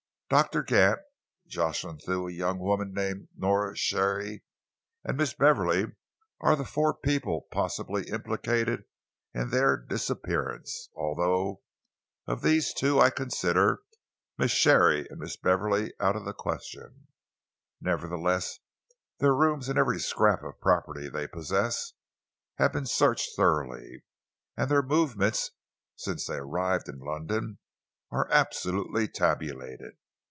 [0.31, 0.99] Doctor Gant,
[1.45, 4.45] Jocelyn Thew, a young woman called Nora Sharey,
[5.03, 5.87] and Miss Beverley
[6.39, 8.83] are the four people possibly implicated
[9.33, 11.61] in their disappearance, although
[12.27, 13.81] of these two I consider
[14.37, 17.07] Miss Sharey and Miss Beverley out of the question.
[17.81, 18.59] Nevertheless,
[19.19, 21.91] their rooms and every scrap of property they possess
[22.55, 24.05] have been searched thoroughly,
[24.55, 25.51] and their movements
[25.97, 27.57] since they arrived in London
[28.11, 29.97] are absolutely tabulated.